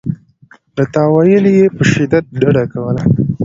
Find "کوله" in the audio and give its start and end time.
2.73-3.01